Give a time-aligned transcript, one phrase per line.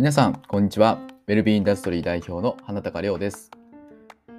[0.00, 0.98] 皆さん、こんにちは。
[1.26, 3.50] ウェルビーインダストリー代表の花高亮です。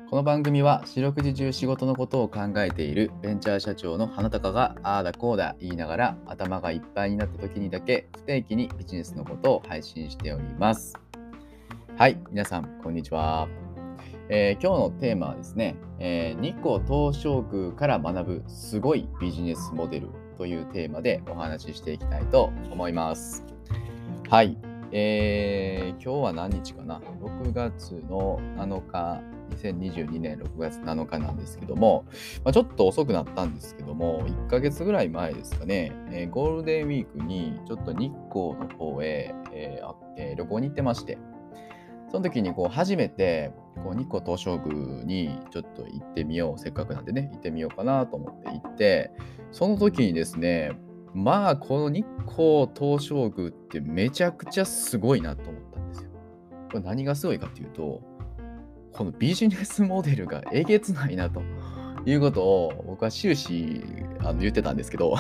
[0.09, 10.95] この番組は四六時中仕事のことを考えているベンチャー社長の花高がああだこうだ言いながら頭がいっぱいになった時にだけ不定期にビジネスのことを配信しております。
[11.95, 13.47] はい、皆さん、こんにちは。
[14.29, 23.45] えー今日のテーマはですね、えー日光東照宮から学ぶすごいビジネスモデルというテーマでお話ししていきたいと思います。
[24.27, 24.57] はい、
[24.91, 29.21] えー今日は何日かな ?6 月の7日、
[29.61, 32.05] 2022年6月7日なんですけども、
[32.43, 41.17] まあ、ちょっと遅くなったんですけども、1ヶ月ぐらい前ですかね、えーゴールデンウィークにちょっと日光の方へ、えーあえー旅行に行ってまして、
[42.09, 49.11] その時にこう初めてこう日光東照宮にちょっと行ってみよう、せっかくなんでね、行ってみようかなと思って行って、
[49.51, 50.71] その時にですね、
[51.13, 56.09] まあこの日光東照宮ってめちゃくちゃすごいなと思ったんですよ。
[56.71, 58.01] これ何がすごいかっていうと、
[58.93, 61.41] このビジネスモデルがえげつないなと
[62.05, 63.83] いうことを僕は終始
[64.19, 65.15] あの言ってたんですけど、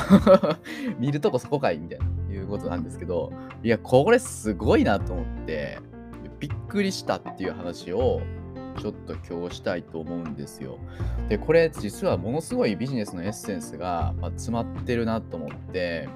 [0.99, 3.31] 見るとこそこかいみたいないうことなんですけど、
[3.63, 5.79] いや、これすごいなと思って、
[6.39, 8.21] びっくりしたっていう話を
[8.79, 10.79] ちょっと今日したいと思うんですよ。
[11.29, 16.09] で、これ実はものすごいビジネスのエッセンスがま詰まってるなと思って、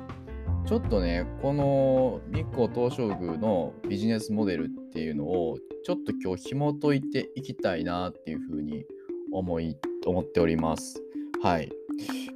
[0.65, 8.85] ちょっとね、この日光東照宮のビジネスモデルっていうのをちょっと今日紐解いていきたいなっていうふうに
[9.31, 11.01] 思い思っております。
[11.43, 11.71] はい。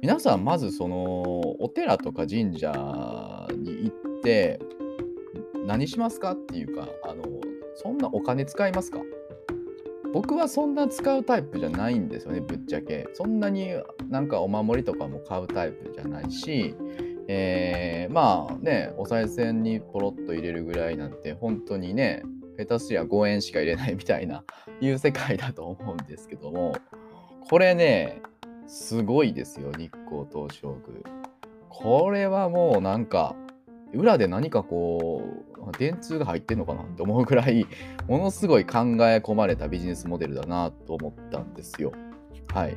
[0.00, 0.96] 皆さん、まずその
[1.60, 2.70] お寺とか神社
[3.56, 4.60] に行って
[5.66, 7.24] 何しますかっていうか、あの、
[7.74, 9.00] そんなお金使いますか？
[10.12, 13.08] 僕はそんな使うタイプじゃないんですよね、ぶっちゃけ。
[13.14, 13.70] そんなに
[14.08, 16.74] なんかお守りとかも買うタイプじゃないし、
[17.28, 22.24] えーまあね、お賽銭にポロッと入れるぐらいなんて、本当にね、
[22.58, 24.42] 下手すりゃ5円しか入れないみたいな、
[24.80, 26.72] いう世界だと思うんですけども、
[27.48, 28.20] これね、
[28.66, 31.02] すごいですよ、日光東照宮。
[31.68, 33.36] これはもうなんか、
[33.92, 37.66] 裏で何かこう、電通が入ってんのかなって思うぐらい、
[38.08, 41.92] ものすごい考え込まれたビジネスモデルだなと思ったんですよ。
[42.52, 42.76] はい。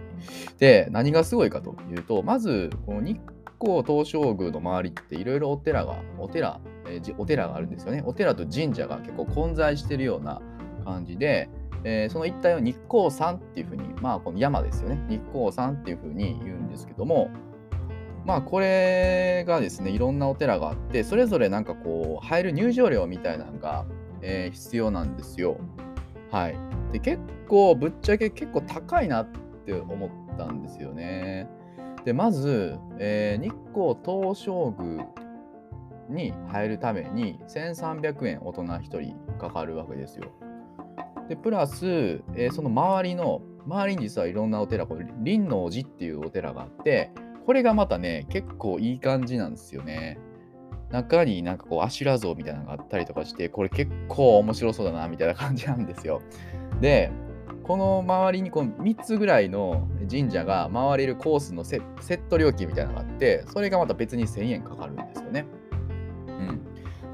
[0.59, 3.19] で、何がすごいかというと、まず、この日
[3.59, 8.03] 光東照宮の周りっていろいろお寺が、お寺、えじお寺があるんですよね。
[8.05, 10.41] お寺と神社が結構混在してるような
[10.83, 11.49] 感じで、
[11.83, 15.03] えーその一帯を日光山っていうふうに、まあこの山ですよね。
[15.09, 17.29] 日光山っていうふうに言うんですけども、
[18.25, 23.85] まあこれがですね、いろんなお寺があって、それぞれなんかこう、入る入場料みたいなのが、
[24.21, 25.57] えー必要なんですよ。
[26.31, 26.57] はい。
[26.93, 29.27] で、結構、ぶっちゃけ結構高いなっ
[29.65, 31.49] て思ったんですよね。
[32.05, 35.05] で、まず、えー日光東照宮
[36.09, 40.31] に入るために1300円大人1人かかるわけですよ。
[41.27, 41.85] で、プラス、
[42.35, 47.11] えーその周りの、周りに実はいろんなお寺、これ、輪王寺っていうお寺があって、
[47.45, 50.19] これがまたね、結構いい感じなんですよね。
[50.89, 56.21] 中になんかこう、阿修羅像みたいなのがあったりとかして、これ結構面白そうだな、みたいな感じなんですよ。
[56.79, 57.11] で、
[57.63, 65.45] この周りにこの3つぐらいの神社が回れるコースのセット料金みたいなのがあって、それがまた別に1000円かかるんですよね。
[66.27, 66.61] うん。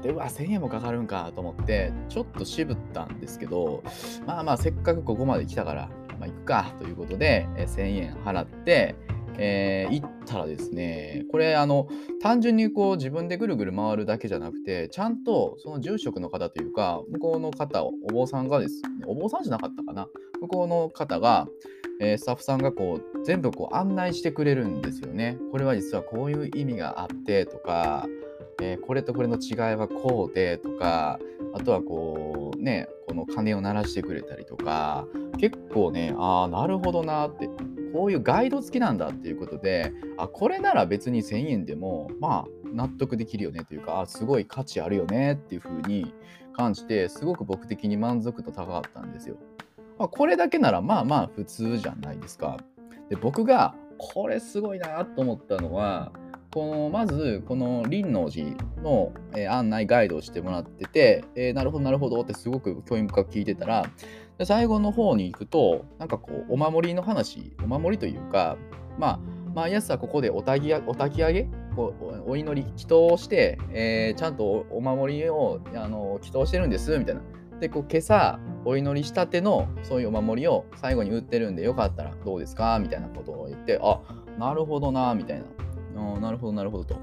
[0.02, 3.82] で、うわ、1000円もかかるんかと思って、ちょっと渋ったんですけど、
[4.26, 8.96] まあまあ、せっかくここまで来たから、まあ、行くかということで、1000円払って、
[9.38, 11.88] えー行ったらですね、これ、あの、
[12.22, 20.08] 単純にこう自分でぐるぐる回るだけじゃなくて、ちゃんとその住職の方というか、向こうの方、お坊さんがですね、お坊さんじゃなかったかな、
[20.40, 21.48] 向こうの方が、
[22.00, 25.36] えースタッフさんがこう全部こう案内してくれるんですよね。
[25.50, 28.06] これは実はこういう意味があってとか、
[28.62, 31.18] えーこれとこれの違いはこうでとか、
[31.54, 35.06] あとはこうね、この鐘を鳴らしてくれたりとか、
[35.38, 37.48] 結構ね、ああ、なるほどなって、
[37.92, 46.14] こういうガイド付きなんだっていうことで、あ、これなら別に1000円でも、まあ、納得できるよねというか、あすごい価値あるよねっていう風に
[46.52, 49.36] 感じて、すごく僕的に満足度高かったんですよ。
[49.98, 52.56] まあ、これだけならまあまあ普通じゃないですか。
[53.10, 56.10] で僕がこれすごいなと思ったのは
[56.52, 63.86] このまずこの輪王寺の、えー案内ガイドをしてもらってて、えーなるほどなるほどってすごく興味深く聞いてたら
[64.38, 68.56] で最後の方に行くとなんかこうお守りの話お守りというか
[68.98, 69.20] まあ
[69.54, 71.94] 毎朝ここでおたぎお焚き上げこ
[72.26, 77.20] うお祈り祈祷をして、えーちゃんとおお守りをあの祈祷してるんですみたいな。
[77.60, 82.78] でこう今朝お祈りしたてのそういうお守りを最後に売ってるんでよかったらどうですか？
[82.80, 84.00] みたいなことを言ってあ
[84.38, 85.44] なるほどなみたいな。
[86.00, 86.96] あなるほどなるほどと。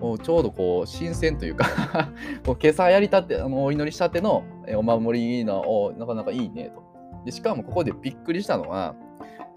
[0.00, 1.66] もうちょうどこう新鮮というか
[2.44, 4.42] こう今朝やりたてあのお祈りしたての
[4.76, 6.82] お守りのおなかなかいいねと。
[7.24, 8.94] でしかもここでびっくりしたのは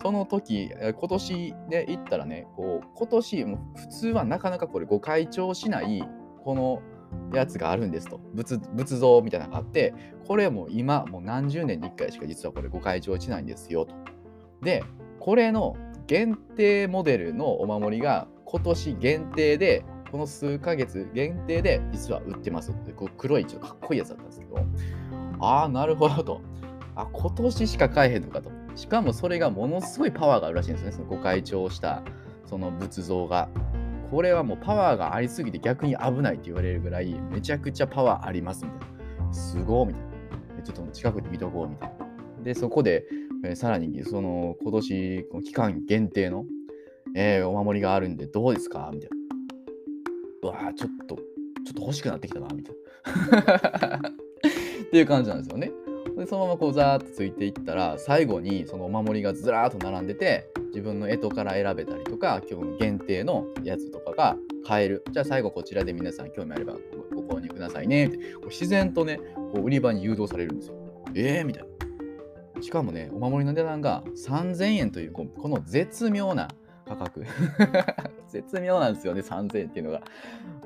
[0.01, 6.07] その時今年で行ったらねこう今年も普通はなかなかこれご開帳しない
[6.43, 6.81] この
[7.33, 8.19] やつがあるんですと。
[8.33, 9.93] 仏仏像みたいなのがあって
[10.27, 13.95] これも今もう何十年に1回しか実はこれご開帳しないんですよと。
[14.61, 14.83] で
[15.19, 22.71] これの限定モデルのお守りが今年限定でこの数ヶ月限定で実は売ってます。
[22.71, 24.57] ってこう黒いちょっとかっこいいやつだったんですけど。
[25.39, 26.41] ああなるほどと。
[26.95, 28.49] あ今年しか買えへんのかと。
[28.75, 30.91] しかもそれがものすごいパワーがあるらしいんですね。
[30.93, 32.03] そのご開帳した
[32.45, 33.49] その仏像が。
[34.09, 39.33] これはもうパワーがありすぎて逆に危ないって言われるぐらいめちゃくちゃパワーありますみたいな。
[39.33, 40.03] すごいみたい
[40.55, 40.63] な。
[40.63, 42.43] ちょっと近くで見とこうみたいな。
[42.43, 43.03] でそこで
[43.43, 46.45] えー、さらにその今年期間限定の、
[47.19, 48.91] えー、お守りがあるんでどうですか？
[48.93, 49.17] みたいな。
[50.43, 51.21] うわちょっと、ちょ
[51.71, 52.75] っと欲しくなってきたな、みたい
[54.01, 54.09] な。
[54.09, 55.71] っていう感じなんですよね。
[56.15, 64.35] でそのままこうザーッとついていったら最後にそのお守りがずらーっと並んでて自分の干支から選べたりとか今日限定のやつとかが
[64.65, 66.73] 買えるじゃあ最後こちらで皆さん興味あれば
[67.13, 68.17] ご購入くださいねって
[68.47, 70.75] 自然とねこう売り場に誘導されるんですよ
[71.13, 71.45] えー？
[71.45, 71.63] みたい
[72.55, 76.47] なしかもね、お守りの値段が3000円という、この絶妙な
[76.87, 77.25] 価格。
[78.29, 80.01] 絶妙なんですよね、3000円っていうのが。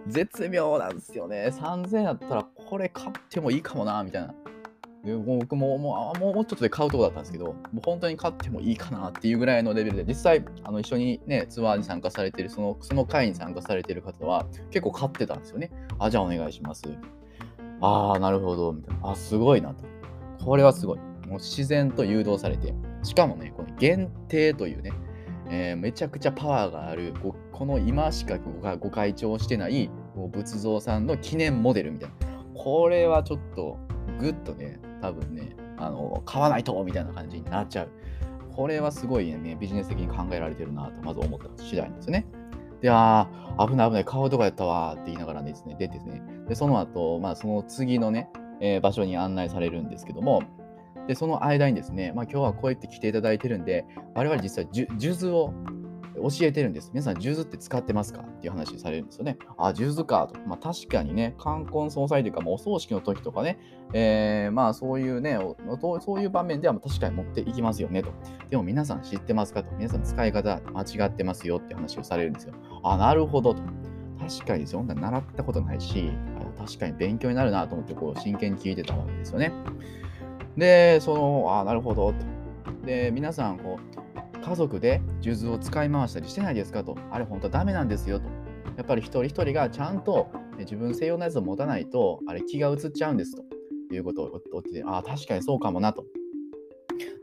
[0.07, 1.47] 絶妙なんですよね。
[1.51, 4.33] 3000円だったら、これ買ってもいいかもな、みたいな。
[5.03, 15.71] で僕ももうもうちょっとで買うとこだったんですけど、もう本当に買ってもいいかなっていうぐらいのレベルで、実際、あの一緒にね、ツアーに参加されてる、そのその会に参加されてる方は結構買ってたんですよね。
[15.97, 16.83] あ、じゃあお願いします。
[17.81, 19.11] ああ、なるほど、みたいな。
[19.11, 19.85] あ、すごいなと。
[20.45, 20.99] これはすごい。
[21.27, 24.91] もう自然と誘導されて、しかもね、この限定というね、
[25.53, 27.13] えー、めちゃくちゃパワーがある、
[27.51, 28.39] この今しか
[28.79, 32.15] ご開帳してない仏像さんの記念モデルみたいな。
[32.55, 33.77] これはちょっと
[34.17, 37.89] グッとね、多分ね、あの買わないとみたいな感じになっちゃう。
[38.55, 42.25] これはすごいね、ビジネス的に考えられてるなと、まず思った次第なんですよね。
[42.81, 43.27] で、あ
[43.57, 48.29] あ、危ない危ない、買うとこやったわって言いながらですね、出てですね、で、その後、まあ、その次のね、
[48.61, 50.43] えー、場所に案内されるんですけども、
[51.07, 54.67] で、その間にですね、まあ、今日はこうやって来ていただいてるんで、我々実は
[54.97, 55.53] 数珠を
[56.15, 56.91] 教えてるんです。
[56.93, 58.21] 皆さん、数珠って使ってますか？
[58.21, 59.37] っていう話されるんですよね。
[59.57, 60.39] あ、数珠かと。
[60.47, 63.57] まあ、確かにね、冠婚葬祭というか、もうお葬式の時とかね、
[63.93, 65.39] えー、まあそういうね、
[66.01, 68.11] そういう場面では確かに持っていきますよねと。
[68.49, 69.63] でも皆さん知ってますか？
[69.63, 69.71] と。
[69.77, 72.53] 皆さん使い方間違ってますよって話をされるんですよ。
[72.83, 73.61] あ、なるほどと。
[74.19, 76.11] 確かにそんな習ったことないし、
[76.55, 79.51] 確かに勉強になるなと思ってこう真剣に聞いてたわけですよね。
[80.57, 82.85] で、その、ああ、なるほどと。
[82.85, 86.97] で、皆さん、こう、家族で数珠を使い回したりしてないですかと。
[87.11, 88.25] あれ、本当はダメなんですよと。
[88.77, 93.43] やっぱり一人一人がちゃんと自分専用のやつを持たないと、あれ、気が移っちゃうんですと
[93.93, 96.05] いうことを言って、ああ、確かにそうかもなと。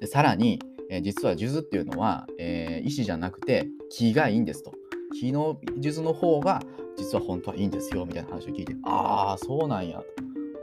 [0.00, 0.60] で、さらに、
[0.90, 4.72] え実は数珠っていうのは、えー、石じゃなくて木がいいんですと。
[5.20, 6.62] 木の数珠の方が
[6.96, 10.04] 実は本当はいいんですよみたいな話を聞いて、ああ、そうなんやと。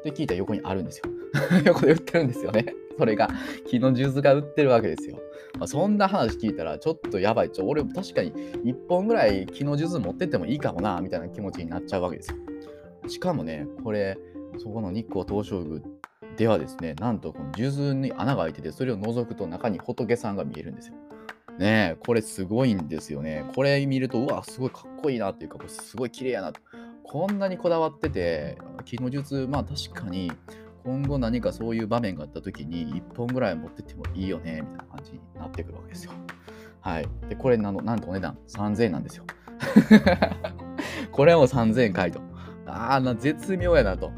[0.03, 1.14] で聞いたら横にあるんですよ。
[1.65, 2.65] 横で売ってるんですよね。
[2.97, 3.29] それが、
[3.67, 5.17] 木の数珠が売ってるわけですよ。
[5.57, 7.51] まあ、そんな話聞いたら、ちょっとやばい。
[7.51, 12.37] ちょ俺、確かに1本ぐらい木の数珠持ってってもいいかもな、みたいな気持ちになっちゃうわけですよ。
[13.07, 14.17] しかもね、これ、
[14.57, 15.81] そこの日光東照宮
[16.37, 20.95] ではですね、なんとこの数珠に穴が開いてて、それを覗くと中に仏さんが見えるんですよ。
[21.57, 23.45] ねえ、これすごいんですよね。
[23.55, 26.59] これ見ると、うわ、すごいかっこいいなっていうか、これすごい綺麗やなと。
[27.03, 30.31] こんなにこだわってて、木の術、まあ確かに
[30.85, 36.11] 今後何かそういう場面があった時に1本ぐらい持ってってもいいよね、みたいな感じになってくるわけですよ。
[36.79, 37.09] はい。
[37.27, 39.23] で、これなの、なんとお値段3000円なんですよ。
[41.11, 42.21] これも3000円買いと。
[42.67, 44.11] ああ、絶妙やなと。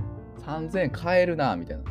[0.46, 1.84] 3000円買えるな、みたいな。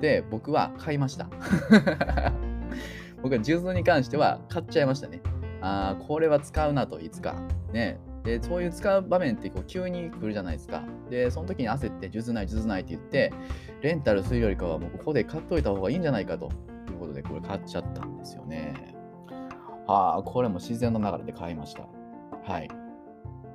[0.00, 1.28] で、僕は買いました。
[3.22, 5.20] 僕は数珠に関しては買っちゃいましたね。
[5.60, 7.34] ああ、これは使うなと、いつか。
[7.72, 7.98] ね。
[8.26, 10.82] で、そういう使う場面ってこう急に来るじゃないですか。
[11.08, 13.32] で、その時に焦って、数珠ない、数珠ないって言って、
[13.82, 16.50] レンタルするよりかはもうここで買っといた方がいいんじゃないかと
[16.90, 18.96] いうことで、これ買っちゃったんですよね。
[19.86, 21.86] はあ、これも自然の流れで買いました。
[22.44, 22.68] はい。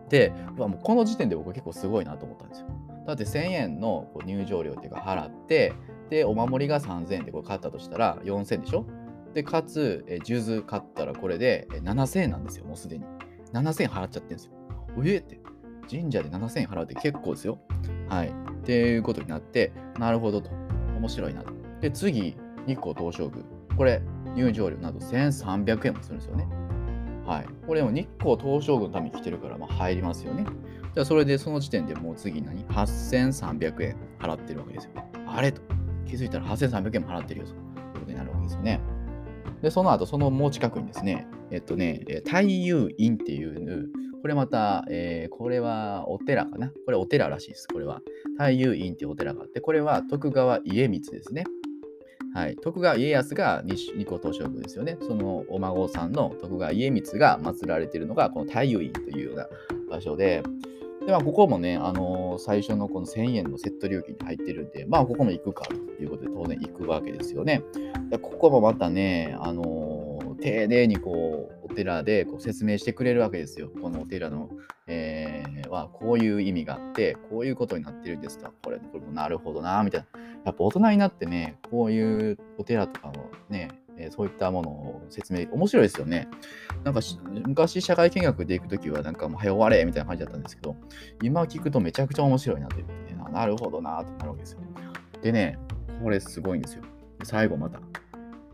[0.08, 2.68] で、もうこの時点で僕結構すごいなと思ったんですよ。
[3.06, 5.74] だって1000円の入場料っていうか払って、
[6.10, 8.86] で、お守りが3000円でこれ買ったとしたら4000円でしょ？
[9.34, 13.06] で、かつ、え数珠買ったらこれで7000円なんですよ、もうすでに。
[13.54, 14.54] 7000円払っちゃってるんですよ。
[15.06, 15.40] えって、
[15.90, 17.60] 神社で7000円払うって結構ですよ。
[18.08, 18.30] はい。
[18.30, 18.32] っ
[18.64, 20.50] ていうことになって、なるほどと。
[20.98, 21.52] 面白いなと。
[21.82, 22.36] で、次、
[22.68, 23.44] 日光東照宮。
[23.76, 24.02] これ、
[24.36, 26.48] 入場料など1300円もするんですよね。
[27.26, 27.46] はい。
[27.68, 30.46] これも日光東照宮のために来てるから、まあ、入りますよね。
[30.94, 34.92] じゃあそれでその時点でもう次何 ?8300 円払ってるわけですよ。
[35.26, 35.62] あれと。
[36.06, 37.54] 気づいたら8300円も払ってるよと。
[37.54, 37.60] いう
[37.94, 38.82] ことになるわけですよね。
[39.62, 43.90] で、その後、そのもう近くにですね、えっとね、太遊院っていう、
[44.22, 46.72] これまた、えー、これはお寺かな？
[46.86, 47.68] これお寺らしいです。
[47.68, 48.02] これは。
[48.38, 51.44] 太遊院っていうお寺があって、これは徳川家光ですね。
[52.34, 54.98] はい、徳川家康が二光東照宮ですよね。
[55.02, 59.48] そのお孫さんの徳川家光が祀られているのがこの太遊院というような
[59.90, 60.42] 場所で、
[61.06, 67.64] でまあ、ここもね、あのー、最初のこの1000円のセット料金に入ってるんで、まあ、ここも行くかということで当然行くわけですよね。
[68.22, 73.70] ここもまたね、あのー、丁寧にこう、寺でこう説明してくれるわけですよ。
[73.82, 74.50] このお寺の、
[74.88, 78.52] えー、はこういう意味があって、こういうことになってるんですか。
[78.64, 80.20] これ、これもなるほどな、みたいな。
[80.46, 83.14] やっぱ大人になってね、こういうお寺とかを
[83.50, 86.28] ね、えそういったものを説明、面白いですよね。
[86.84, 87.02] なんか
[87.46, 90.76] 昔社会見学で行くときはなんかもう早終われみたいな感じだったんですけど、
[91.22, 94.60] 今聞くとめちゃくちゃ面白いなということで、なるほどなってなるわけですよ。
[95.22, 95.58] でね、
[96.04, 96.84] これすごいんですよ。
[97.24, 97.80] 最後また、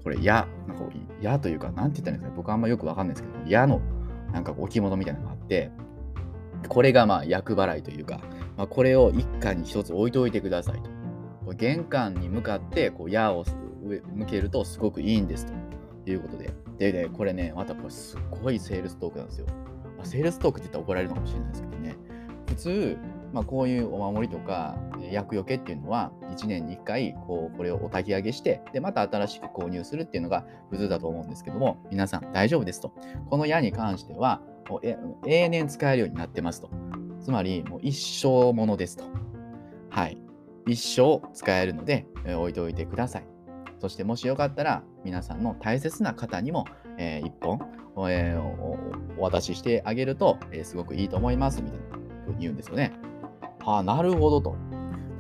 [0.08, 0.86] これ矢、なんか
[1.20, 3.82] 矢というか、なんて言ったらいいんですか僕あんまよくわかんないですけど、矢の
[4.32, 5.70] なんか置物みたいなのがあって、
[6.70, 8.22] これがまあ厄払いというか、
[8.56, 11.54] まあ、これを一家に一つ置いといてくださいと。
[11.56, 13.44] 玄関に向かってこう矢を
[14.16, 15.46] 向けるとすごくいいんです
[16.06, 16.54] ということで。
[16.78, 19.48] で、でこれね、またこれすっごいセールストークなんですよ。
[19.98, 21.98] まあ、セールストークって言ったら怒られるのかもしれないですけどね。
[22.48, 22.98] 普通、
[23.34, 24.78] まあ、こういうお守りとか
[25.12, 32.94] 厄除けっていうのは1年に1回こうこれをお焚き上げしてでまた新しく購入するっていうのが普通だと思うんですけども皆さん大丈夫ですと
[33.30, 36.70] この矢に関してはもう永年使えるようになってますと
[37.22, 39.04] つまりもう一生ものですと
[39.90, 40.18] はい
[40.68, 43.28] 一生使えるので、置いておいてください。
[43.80, 46.66] そしてもしよかったら皆さんの大切な方にも、
[46.98, 47.60] えー、1本、
[48.10, 51.86] えー、お渡ししてあげると、えー、すごくいいと思いますみたいな
[52.26, 52.92] ふうに言うんですよね。
[53.68, 54.56] はあ、なるほどと。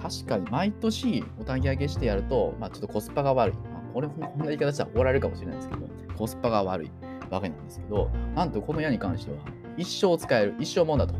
[0.01, 3.55] 確かに毎年お焚き上げしてやると、まあ、ちょっとコスパが悪い。
[3.57, 5.81] まあ、これこんな言い方したら怒られるかもしれないですけど、
[6.17, 6.91] コスパが悪い
[7.29, 9.37] わけなんですけど、なんとこの矢に関しては
[9.75, 11.15] 一生使える、一生もんだと。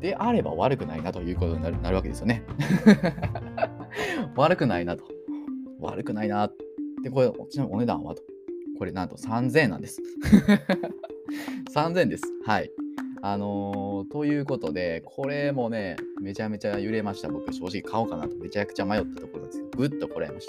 [0.00, 2.42] であれば悪くないなということになるなるわけですよね。
[4.34, 5.04] 悪くないなと。
[5.80, 6.50] 悪くないな。
[7.02, 8.22] で、これ、ちなみにお値段はと。
[8.78, 10.00] これなんと3000円なんです。
[11.74, 12.22] 3000円です。
[12.46, 12.70] はい。
[13.20, 17.28] あのー、ということで、これもね、めちゃめちゃ揺れました。
[17.28, 20.46] 僕、正直買おうかなとめちゃくちゃ迷ったところなんですけど、ぐっとこらえまし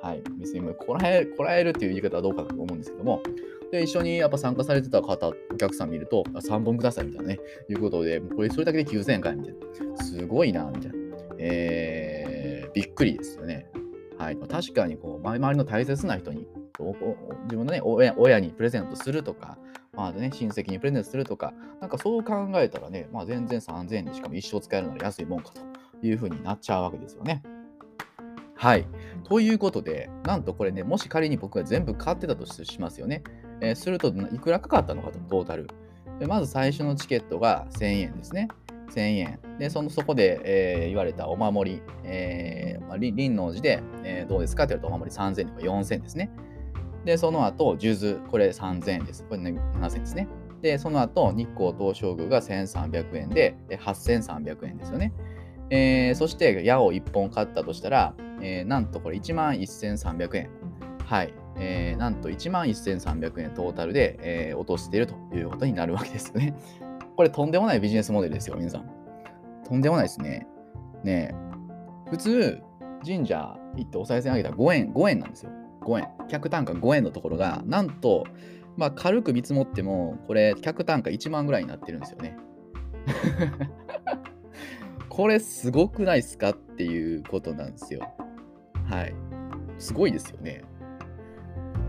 [0.00, 0.06] た。
[0.06, 0.22] はい。
[0.38, 3.20] 別にこらえこらえるっていう言い方はどうかなと思うんですけども、
[3.72, 9.54] で、一緒にやっぱ参加されてた方、お客さん見ると、3本くださいみたいなね、いうことで、これそれだけで9000円かいみたい
[9.88, 10.04] な。
[10.04, 10.96] すごいな、みたいな。
[11.38, 13.68] えー、びっくりですよね。
[14.16, 14.36] はい。
[14.36, 16.46] 確かに、こう、周りの大切な人に、
[16.78, 19.58] 自分のね親、にプレゼントするとか、
[19.94, 27.42] まあね、親戚にプレゼントするとか、なんかそう考えたらね、まあ、全然3000円でしかも一生使えるなら安いもんかというふうになっちゃうわけですよね。
[28.54, 28.86] はい。
[29.24, 33.22] ということで、なんとこれね、もし仮に僕が全部買ってたとしますよね。
[33.60, 35.68] えー、するといくらかかったのかと、トータル。
[36.18, 38.48] でまず最初のチケットが1000円ですね。
[38.90, 39.40] 1000円。
[39.58, 46.30] で、そのそこで、えー、言われたお守り、えーまあ、林王寺で、えー、どうですかって言われたお守り3000円とか4000円ですね。
[47.06, 49.24] で、その後、数珠、これ3000円です。
[49.28, 50.28] これ、ね、7000円ですね。
[50.60, 55.12] で、その後、日光東照宮が1300円で、8300円ですよね。
[55.70, 60.50] えー、そして、矢を1本買ったとしたら、えー、なんとこれ1万1300円。
[61.04, 61.32] はい。
[61.58, 66.54] えー、なんと1万1300円トータルで、えー、落としているということになるわけですよね。
[67.16, 68.90] これとんでもないビジネスモデルですよ、皆さん。
[69.64, 70.44] とんでもないですね。
[71.04, 71.32] ね
[72.10, 72.60] 普通、
[73.06, 75.52] 神社行ってお賽銭あげたら5円、5円なんですよ。
[75.86, 76.08] 5円。
[76.28, 78.24] 客単価5円のところが、なんと、
[78.76, 82.36] まあ、軽く見積もっても、これ、客単価1万ぐらいになってるんですよね。
[85.08, 88.00] これ、すごくないですかっていうことなんですよ。
[88.84, 89.14] はい。
[89.78, 90.62] すごいですよね。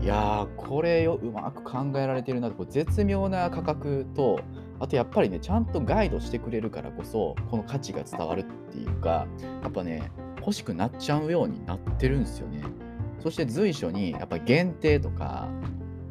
[0.00, 4.40] いやー、これをうまく考えられてるなと、絶妙な価格と、
[4.80, 9.26] あとやっぱりね、ちゃんとガイドしてくれるからこそ、この価値が伝わるっていうか、
[9.62, 12.62] やっぱね、欲しくなっちゃうようになってるんですよね。
[13.20, 15.48] そして随所に、やっぱ限定とか、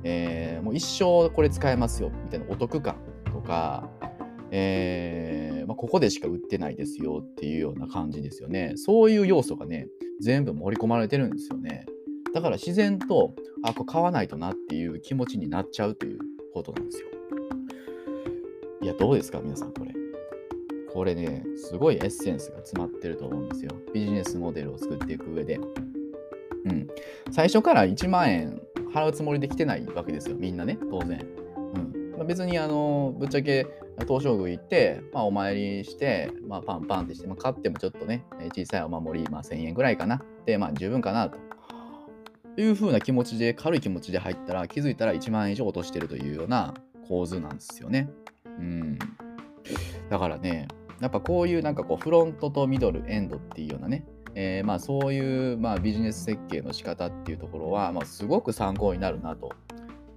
[0.04, 2.96] えー、もう一生これ使えますよみたいなお得感
[3.26, 3.90] とか、
[4.52, 8.74] えーまあ、ここでしか売ってないですよっていうような感じですよね。
[8.76, 9.88] そういう要素がね、
[10.22, 11.86] 全部盛り込まれてるんですよね。
[12.34, 13.34] だから自然と、
[13.64, 16.20] あ、これ買わないとなっていう気持ちになっちゃうという
[16.54, 17.08] ことなんですよ。
[18.82, 19.94] いや、どうですか、皆さん、これ。
[20.94, 23.72] これね、すごいエッセンスが詰まってると思うんですよ。
[23.94, 25.60] ビジネスモデルを作っていく上で。
[26.70, 26.88] うん。
[27.32, 28.62] 最初から1万円
[28.94, 31.26] 払うつもりで来てないわけですよ、みんなね、当然。
[31.74, 32.12] うん。
[32.18, 33.68] まあ、別にあのぶっちゃけ
[34.08, 41.38] 東照宮行って、まあ、お参りして、まあ、パンパンってして、まあ、買ってもちょっとね小さいお守り、まあ、1000円ぐらいかなでまあ十分かなと
[42.62, 46.74] いう風な気持ちで軽い気持ちで入ったら気づいたら1万円以上落としてるというような
[47.08, 48.10] 構図なんですよね。
[48.46, 49.00] うん
[50.10, 50.68] だからね
[51.00, 54.06] やっぱこういうなんかこうフロントとミドルエンドっていうようなね
[54.40, 59.52] えー、まあ、そういう、まあ、ビジネス設計の仕方っていうところは、まあ、すごく参考になるなと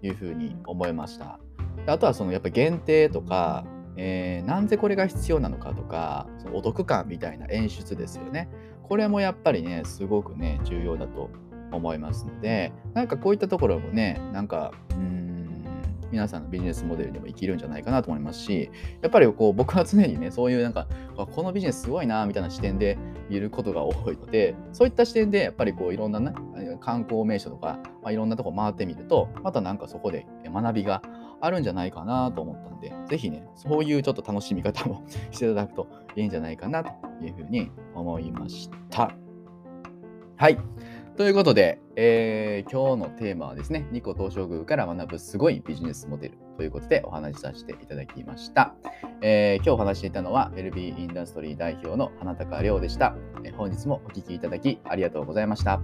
[0.03, 1.41] いうふうに思いました。
[1.87, 3.65] あとはそのやっぱ限定とか、
[3.97, 8.50] えー、なんでこれが必要なのかとかそのお得感みたいな演出ですよね。
[8.83, 11.31] これもやっぱりねすごくね重要だと
[11.73, 15.20] 思いますのでなんかこういったところもねなんかうん
[16.11, 20.87] 皆さんのビジネスモデルでも生きるんじゃないかなと思いますし、やっぱりこう僕は常にね、そういうなんか、
[21.17, 22.99] このビジネスすごいなみたいな視点で
[23.29, 26.33] 見ることが多いので、そういった視点でやっぱりこういろんな、ね、
[26.81, 31.02] 観光名所とか、まあ、いろんなとこ回ってみると、またなんかそこで学びが
[31.40, 35.87] あるんじゃないかなと思ったんで、ぜひね、そういうちょっと楽しみ方も していただくと
[36.17, 36.90] いいんじゃないかなと
[37.25, 39.14] いうふうに思いました。
[40.37, 40.59] はい。
[41.21, 48.75] ということで、えー、今日のテーマはですね、ニコ東照宮から学ぶすごいビジネスモデルということでお話しさせていただきました。
[49.21, 53.15] えー、今日お話していたのは、ウェルビーインダストリー代表の花高亮でした。
[53.45, 55.83] えー、本日もお聴きいただきありがとうございました。